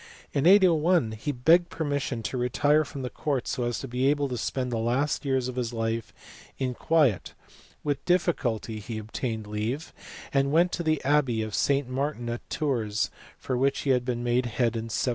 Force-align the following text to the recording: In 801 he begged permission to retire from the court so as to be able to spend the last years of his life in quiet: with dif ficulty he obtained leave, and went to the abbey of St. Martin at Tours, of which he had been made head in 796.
In 0.33 0.47
801 0.47 1.11
he 1.11 1.31
begged 1.31 1.69
permission 1.69 2.23
to 2.23 2.35
retire 2.35 2.83
from 2.83 3.03
the 3.03 3.09
court 3.11 3.47
so 3.47 3.65
as 3.65 3.77
to 3.81 3.87
be 3.87 4.07
able 4.07 4.27
to 4.29 4.35
spend 4.35 4.71
the 4.71 4.79
last 4.79 5.23
years 5.25 5.47
of 5.47 5.57
his 5.57 5.73
life 5.73 6.11
in 6.57 6.73
quiet: 6.73 7.35
with 7.83 8.03
dif 8.05 8.25
ficulty 8.25 8.79
he 8.79 8.97
obtained 8.97 9.45
leave, 9.45 9.93
and 10.33 10.51
went 10.51 10.71
to 10.71 10.81
the 10.81 11.03
abbey 11.03 11.43
of 11.43 11.53
St. 11.53 11.87
Martin 11.87 12.29
at 12.29 12.41
Tours, 12.49 13.11
of 13.47 13.59
which 13.59 13.81
he 13.81 13.91
had 13.91 14.03
been 14.03 14.23
made 14.23 14.47
head 14.47 14.75
in 14.75 14.89
796. 14.89 15.09